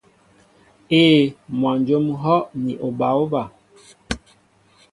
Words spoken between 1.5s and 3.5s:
mwajóm ŋ̀hɔ́ ni bǎ óba.